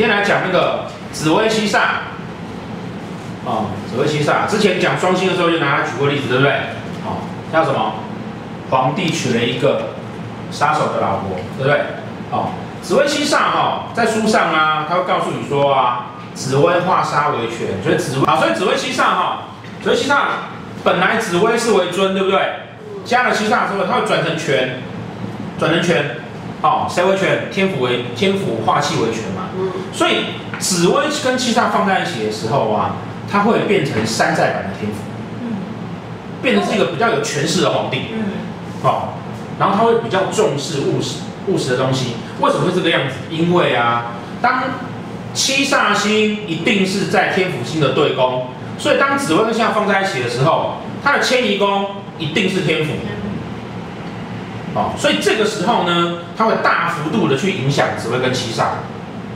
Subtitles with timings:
[0.00, 1.80] 今天来讲那个紫微西煞。
[3.44, 6.52] 哦，紫微西煞，之前讲双星的时候就拿它举过例子，对不对？
[7.04, 7.20] 哦，
[7.52, 7.96] 叫什么？
[8.70, 9.90] 皇帝娶了一个
[10.50, 11.80] 杀手的老婆，对不对？
[12.30, 12.48] 哦，
[12.80, 19.42] 紫微西煞哈，在书上啊，他会告诉你说啊，紫微化杀为权，所以紫微啊，所以紫微西煞哈，
[19.82, 20.16] 紫微西煞
[20.82, 22.40] 本来紫微是为尊，对不对？
[23.04, 24.78] 加了西煞之后，它会转成权，
[25.58, 26.16] 转成权，
[26.62, 27.50] 哦，谁为权？
[27.52, 29.39] 天府为天府化气为权嘛。
[29.92, 30.26] 所以
[30.58, 32.96] 紫薇跟七煞放在一起的时候啊。
[33.32, 35.02] 它会变成山寨版的天府，
[35.40, 35.54] 嗯，
[36.42, 38.24] 变成是一个比较有权势的皇帝，嗯，
[38.82, 39.14] 好，
[39.56, 42.14] 然后他会比较重视务实务实的东西。
[42.40, 43.14] 为什么会这个样子？
[43.30, 44.64] 因为啊，当
[45.32, 51.86] 七煞星一定是在天府星的对宫，所以当紫薇跟七煞放在一起的时候，它的迁移宫
[52.18, 52.94] 一定是天府，
[54.74, 58.64] 哦，所以这个时候呢，它会大幅度的去影响紫薇跟七煞。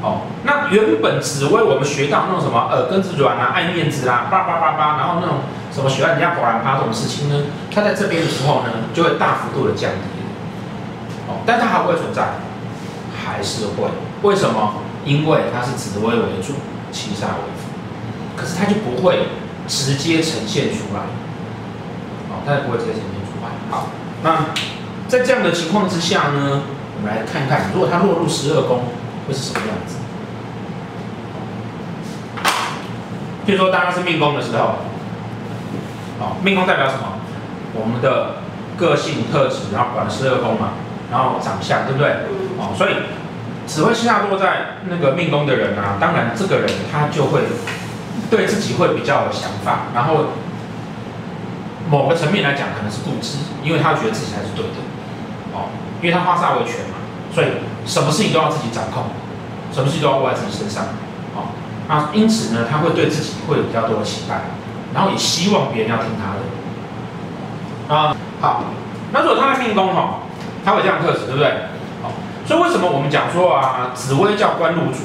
[0.04, 5.36] 哦，那原本紫微我们学到那种什么耳根子软啊、爱面子啊、叭叭叭叭，然后那种
[5.72, 10.20] 什么喜欢人家果然趴这种事情呢，它在这边的时候呢，就会大幅度的降低。
[11.26, 12.36] 哦，但它还会存在，
[13.16, 13.88] 还是会。
[14.20, 14.74] 为什么？
[15.06, 16.52] 因为它是紫薇为主，
[16.92, 17.72] 七煞为辅，
[18.36, 19.28] 可是它就不会
[19.66, 21.00] 直接呈现出来。
[22.28, 23.48] 哦，它就不会直接呈现出来。
[23.70, 23.88] 好，
[24.22, 24.52] 那
[25.08, 26.60] 在这样的情况之下呢，
[26.98, 28.84] 我们来看看，如果它落入十二宫。
[29.26, 29.96] 会是什么样子？
[33.46, 34.76] 譬如说，当它是命宫的时候，
[36.18, 37.18] 哦，命宫代表什么？
[37.74, 38.36] 我们的
[38.76, 40.74] 个性特质，然后管十二宫嘛，
[41.10, 42.10] 然后长相，对不对？
[42.58, 42.94] 哦，所以
[43.66, 47.40] 紫微七煞落在那个命宫的人啊，当然这个人他就会
[48.30, 50.26] 对自己会比较有想法，然后
[51.90, 54.80] 某个层面来讲可能是固执，因为他觉得自己才是对的，
[55.52, 55.68] 哦，
[56.00, 56.96] 因为他化煞为权嘛，
[57.34, 57.48] 所以。
[57.86, 59.02] 什么事情都要自己掌控，
[59.70, 60.86] 什么事情都要握在自己身上，
[61.88, 64.42] 那因此呢，他会对自己会有比较多的期待，
[64.94, 68.64] 然后也希望别人要听他的，啊，好，
[69.12, 70.20] 那如果他的命宫哈，
[70.64, 71.48] 他会这样特质，对不对？
[72.02, 72.10] 好，
[72.46, 75.00] 所以为什么我们讲说啊，紫薇叫官禄主？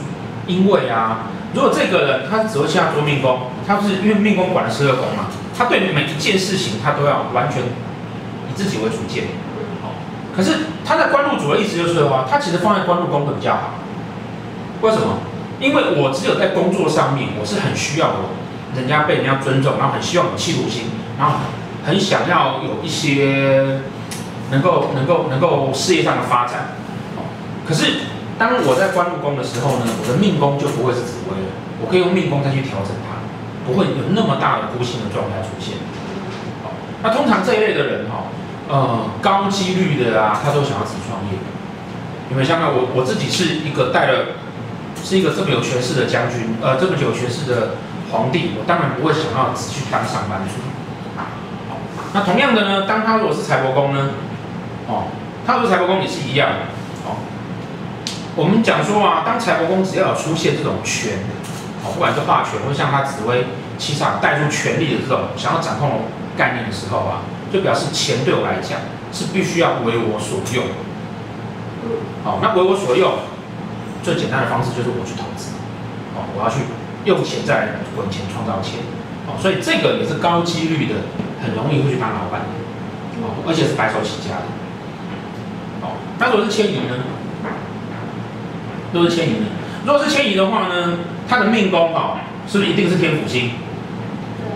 [0.47, 5.25] 因为啊，如果这个人他是紫微七煞做命宫，他是因为命宫管了十二宫嘛，
[5.57, 9.25] 他对每一件事情他都要完全以自己为主见。
[10.35, 13.72] 可是他在官禄主的意思就是的话，他其实放在官禄宫会比较好。
[14.81, 15.17] 为什么？
[15.59, 18.31] 因为我只有在工作上面，我是很需要我
[18.75, 20.86] 人家被人家尊重，然后很希望有企图心，
[21.18, 21.38] 然后
[21.86, 23.81] 很想要有一些
[24.52, 26.75] 能够能够能够事业上的发展。
[27.68, 28.02] 可是
[28.38, 33.20] 当我在官禄宫的时候呢，我的命宫就不会是紫微了，我可以用命宫再去调整它，
[33.68, 35.76] 不会有那么大的孤星的状态出现。
[37.03, 38.26] 那通常这一类的人哈。
[38.72, 41.40] 呃，高几率的啊，他都想要自己创业。
[42.30, 44.26] 有没有想我我自己是一个带了，
[45.03, 47.75] 是一个这么有权势的将军，呃，这么有权势的
[48.11, 50.55] 皇帝，我当然不会想要只去当上班族。
[52.13, 54.09] 那同样的呢，当他如果是财帛宫呢，
[54.87, 55.05] 哦，
[55.45, 56.55] 他如果财帛宫也是一样的。
[57.05, 57.17] 哦，
[58.35, 61.19] 我们讲说啊，当财帛宫只要有出现这种权，
[61.83, 63.45] 哦，不管是化权，或像他紫微
[63.77, 66.01] 七煞带入权力的这种想要掌控
[66.37, 67.21] 概念的时候啊。
[67.51, 68.77] 就表示钱对我来讲
[69.11, 70.66] 是必须要为我所用，
[72.23, 73.11] 好，那为我所用，
[74.03, 75.51] 最简单的方式就是我去投资，
[76.15, 76.61] 哦，我要去
[77.05, 78.79] 用钱再来滚钱创造钱，
[79.28, 80.96] 哦，所以这个也是高几率的，
[81.41, 82.41] 很容易会去当老板，
[83.22, 84.47] 哦，而且是白手起家的，
[85.81, 86.96] 哦，那如果是迁移呢？
[88.91, 89.46] 如果是迁移呢？
[89.85, 90.97] 如果是迁移的话呢，
[91.28, 93.52] 他的命宫哈，是不是一定是天府星？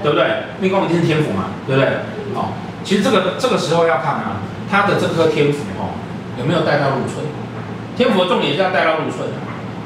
[0.02, 0.26] 对不对？
[0.60, 1.90] 命宫一定是天府嘛，对不对？
[2.36, 2.52] 哦。
[2.84, 5.96] 其实这个这个时候要看啊，他的这颗天府哦，
[6.38, 7.24] 有没有带到禄存？
[7.96, 9.30] 天府的重点是要带到禄存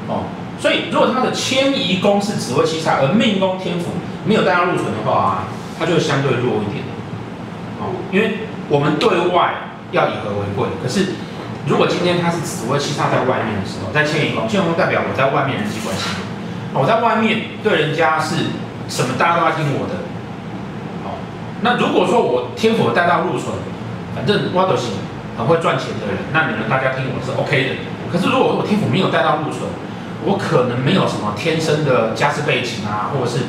[0.08, 0.24] 哦。
[0.60, 3.92] 所以如果他的迁移宫是紫微七煞，而命宫天府
[4.26, 5.44] 没有带到禄存的话啊，
[5.78, 6.84] 他就相对弱一点。
[7.80, 9.54] 哦，因为我们对外
[9.92, 11.14] 要以和为贵，可是
[11.68, 16.10] 如果今天他是紫微七煞在外面的时候，在迁移宫，迁移宫代表我在外面人际关系，
[16.74, 18.36] 我在外面对人家是
[18.90, 19.94] 什么，大家都要听我的。
[21.06, 21.14] 哦
[21.62, 23.54] 那如果说我天府带到禄存，
[24.16, 24.94] 反正我都行
[25.38, 27.76] 很会赚钱的人，那你们大家听我是 OK 的。
[28.12, 29.70] 可是如果我天府没有带到禄存，
[30.26, 33.46] 我可能没有什么天生的家世背景啊，或者是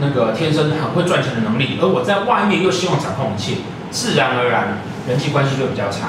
[0.00, 3.56] 那个天生很会赚钱的能力，而我在外面又希望掌控一切，
[3.90, 4.78] 自然而然
[5.08, 6.08] 人际关系就比较差。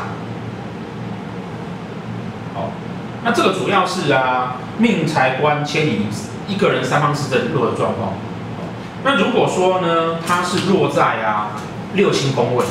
[2.54, 2.72] 好，
[3.24, 6.08] 那这个主要是啊命财官迁移
[6.48, 8.14] 一个人三方四正弱的状况。
[9.04, 11.52] 那如果说呢，他是落在啊
[11.94, 12.66] 六星宫位，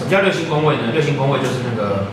[0.00, 0.84] 什么叫六星宫位呢？
[0.94, 2.06] 六星宫位就是那个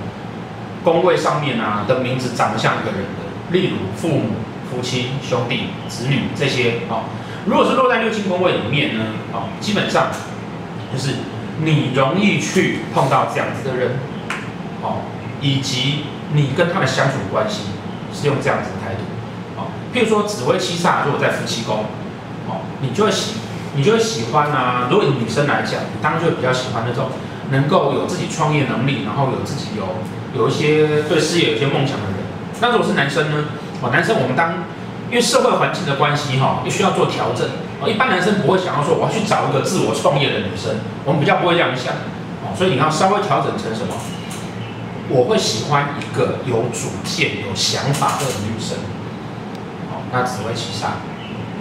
[0.84, 4.32] 宫位上面啊的名字长得像一个人的，例如父母、
[4.70, 7.04] 夫妻、兄弟、子女这些哦。
[7.46, 10.10] 如果是落在六星宫位里面呢，哦，基本上
[10.92, 11.14] 就是
[11.64, 13.92] 你容易去碰到这样子的人，
[14.82, 14.98] 哦，
[15.40, 17.68] 以及你跟他的相处关系
[18.14, 21.86] 是用这样子的态度，哦，譬如说紫微七煞如果在夫妻宫，
[22.50, 23.36] 哦，你就会喜，
[23.78, 24.90] 你就会喜欢啊。
[24.92, 27.08] 如果以女生来讲，你当然就会比较喜欢那种
[27.50, 29.84] 能够有自己创业能力，然后有自己有
[30.36, 32.18] 有一些对事业有一些梦想的人。
[32.60, 33.46] 那如果是男生呢？
[33.82, 34.54] 哦，男生我们当
[35.10, 37.48] 因为社会环境的关系哈，也需要做调整。
[37.80, 41.94] 哦，一般男生不会想要说我要去找一个自我创业的女生，我们比较不会这样想。
[42.44, 43.94] 哦，所以你要稍微调整成什么？
[45.10, 48.76] 我会喜欢一个有主见、有想法的女生。
[49.88, 51.00] 哦，那紫微七煞。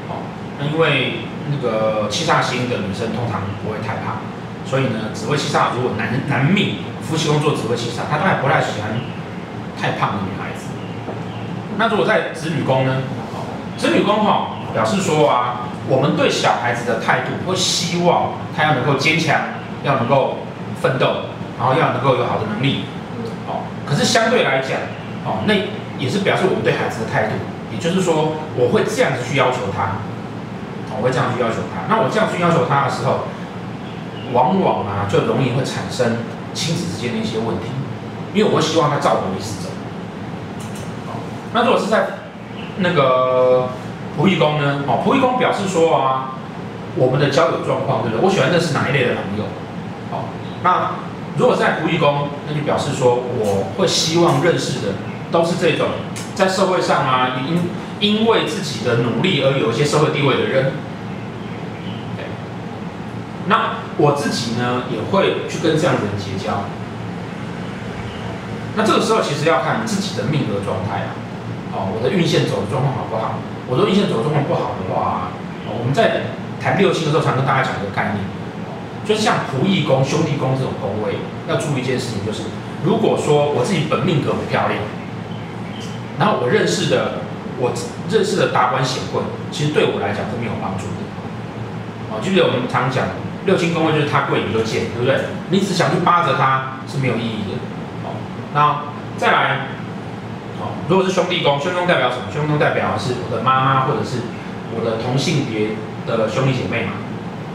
[0.08, 0.24] 哦，
[0.58, 1.20] 那因为
[1.52, 4.24] 那个七煞星的女生通常不会太胖，
[4.66, 8.90] 所以呢，紫微七煞如果男男命夫妻宫做紫微七煞，他当然不太喜欢
[9.80, 10.66] 太胖的女孩子。
[11.78, 13.02] 那如果在子女宫呢？
[13.76, 19.38] 子女宫哈，表示说啊，我们对小孩子的态度会希望他要能够坚强，
[19.84, 20.38] 要能够
[20.80, 21.28] 奋斗，
[21.58, 22.86] 然后要能够有好的能力。
[23.46, 24.80] 哦，可是相对来讲，
[25.26, 25.52] 哦，那
[25.98, 27.32] 也是表示我们对孩子的态度，
[27.70, 30.00] 也就是说，我会这样子去要求他，
[30.96, 31.84] 我会这样去要求他。
[31.92, 33.28] 那我这样去要求他的时候，
[34.32, 36.18] 往往啊，就容易会产生
[36.54, 37.64] 亲子之间的一些问题，
[38.34, 39.70] 因为我希望他照我意思走。
[41.52, 42.06] 那如果是在
[42.78, 43.68] 那个
[44.18, 44.82] 仆役宫呢？
[44.86, 46.34] 哦，仆役宫表示说啊，
[46.96, 48.24] 我们的交友状况，对不对？
[48.26, 49.44] 我喜欢认识哪一类的朋友？
[50.10, 50.24] 哦，
[50.62, 50.92] 那
[51.38, 54.94] 如果在仆役宫，那就表示说我会希望认识的
[55.30, 55.88] 都是这种
[56.34, 60.72] 在社会上啊，因因为自己的努力而有一些社会地位的人。
[63.48, 66.64] 那我自己呢，也会去跟这样的人结交。
[68.76, 71.16] 那这个时候其实要看自己的命格状态啊。
[71.72, 73.36] 哦，我的运线走的状况好不好？
[73.68, 75.28] 我的运线走的状况不好的话，
[75.66, 78.24] 我们在谈六星的时候，常跟大家讲一个概念，
[79.04, 82.48] 就是像仆役宫、兄弟宫这种宫位，要注意一件事情，就是
[82.84, 84.80] 如果说我自己本命格不漂亮，
[86.18, 87.26] 然后我认识的
[87.58, 87.72] 我
[88.08, 89.20] 认识的达官显贵，
[89.50, 91.00] 其实对我来讲是没有帮助的。
[92.12, 93.04] 哦，记不记得我们常讲
[93.46, 95.16] 六亲宫位就是他贵你就贱，对不对？
[95.50, 97.56] 你只想去扒着他是没有意义的。
[98.04, 98.12] 哦，
[98.52, 98.82] 那
[99.16, 99.68] 再来。
[100.88, 102.30] 如果是兄弟宫，兄弟宫代表什么？
[102.32, 104.22] 兄弟宫代表是我的妈妈或者是
[104.70, 105.74] 我的同性别
[106.06, 106.94] 的兄弟姐妹嘛。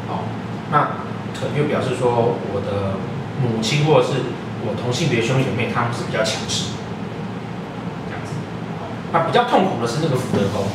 [0.07, 0.23] 好，
[0.69, 0.99] 那
[1.31, 2.99] 可能就表示说我的
[3.39, 4.35] 母亲或者是
[4.67, 6.75] 我同性别兄弟姐妹，他们是比较强势，
[8.07, 8.35] 这样子。
[9.13, 10.67] 那比较痛苦的是那个福德宫，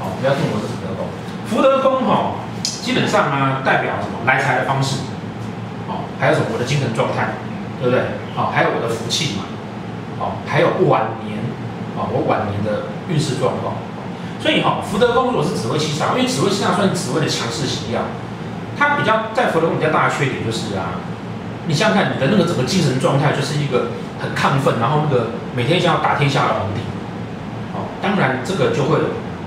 [0.00, 1.04] 哦，比较痛苦的是福德宫。
[1.52, 2.40] 福德宫哈，
[2.90, 4.26] 基本上呢代表什么？
[4.26, 5.06] 来财的方式，
[5.86, 6.46] 哦，还有什么？
[6.52, 7.38] 我的精神状态，
[7.80, 8.02] 对不对？
[8.34, 9.44] 哦，还有我的福气嘛，
[10.18, 11.38] 哦，还有晚年。
[11.98, 13.74] 啊，我晚年的运势状况，
[14.40, 18.00] 所以哈，福德宫如果是紫微七煞，因为紫微七煞算紫微的强势型曜，
[18.78, 20.96] 它比较在福德宫比较大的缺点就是啊，
[21.66, 23.90] 你想想看，你的那个整个精神状态就是一个
[24.22, 26.80] 很亢奋，然后那个每天想要打天下的皇帝，
[27.74, 28.96] 哦，当然这个就会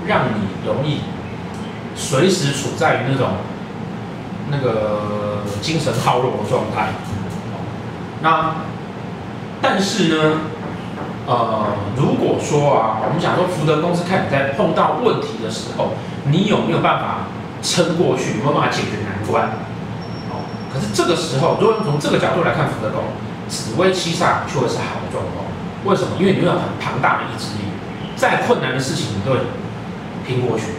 [0.06, 1.00] 让你容易
[1.94, 3.28] 随时处在于那种
[4.50, 6.88] 那个精神耗弱的状态，
[8.20, 8.54] 那
[9.62, 10.38] 但是呢？
[11.26, 15.94] 呃，如果说啊，我们讲说福德宫是看你在碰到问题的时候，
[16.28, 17.24] 你有没有办法
[17.62, 19.48] 撑过去，有没有办法解决难关？
[20.28, 23.04] 哦，可是这个时候，如果从这个角度来看福德宫，
[23.48, 25.48] 紫微七煞就会是好的状况。
[25.86, 26.10] 为什么？
[26.20, 27.72] 因为你有很庞大的意志力，
[28.14, 29.38] 再困难的事情你都会
[30.26, 30.76] 拼过去。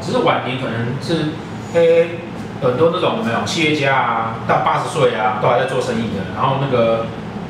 [0.00, 1.32] 只是晚年可能是，
[1.74, 2.18] 诶，
[2.62, 7.06] 很多那种没有企业家啊，到八十岁啊，都还在做生意的，然后那个。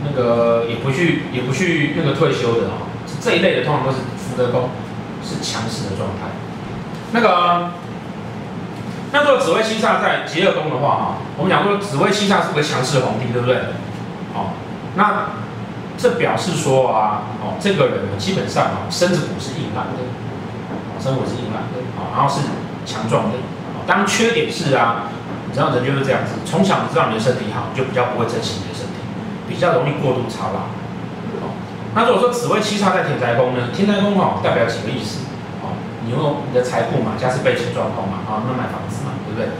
[0.06, 2.84] 那个也不去也不去那个退休的哦，
[3.22, 4.68] 这一类的通常都是福德宫
[5.24, 6.28] 是强势的状态。
[7.12, 7.70] 那个，
[9.10, 13.56] 那如果紫微七煞在疾厄宫的话哈，我们讲说紫微七煞是个强势的皇帝，对不对？
[14.34, 14.52] 哦，
[14.94, 15.30] 那
[15.96, 20.04] 这表示说啊，哦，这个人基本上啊身子骨是硬朗的，
[21.04, 22.40] 身子骨是硬朗的啊，然后是
[22.88, 23.36] 强壮的。
[23.86, 25.12] 当缺点是啊，
[25.44, 29.04] 你知道人就是这样子，从小你知道你的身体好，就比较不会珍惜你的身体。
[29.46, 30.64] 比较容易过度操劳，
[31.44, 31.52] 哦，
[31.94, 33.68] 那如果说紫微七煞在田宅宫呢？
[33.76, 35.28] 田宅宫哦，代表几个意思？
[35.60, 39.52] 哦，你有你的财富嘛，家是背景状况嘛，啊，那买房子嘛，对不对？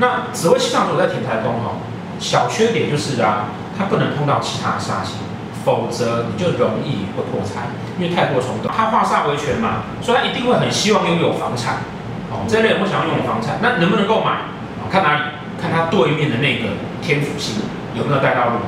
[0.00, 1.76] 那紫微七煞如果在田宅宫哈，
[2.18, 5.20] 小缺点就是啊，它不能碰到其他煞星，
[5.66, 7.66] 否则你就容易会破财，
[7.98, 8.70] 因为太过冲动。
[8.70, 11.82] 他化煞为权嘛，所以他一定会很希望拥有房产，
[12.30, 14.46] 哦，这类人会想要拥有房产，那能不能够买？
[14.86, 15.22] 看哪里？
[15.60, 17.56] 看他对面的那个天府星
[17.98, 18.62] 有没有带到路。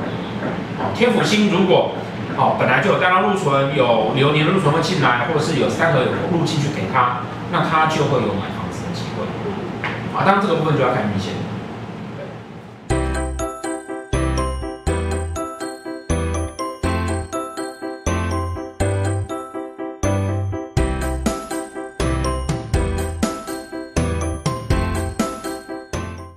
[0.93, 1.95] 天府星如果
[2.35, 9.23] 哦，本来就有带到禄存，有流年的禄存会进来，或者是有三合有禄进去给他，那他就会有买房子的机会。
[10.11, 11.31] 啊，当然这个部分就要看运线。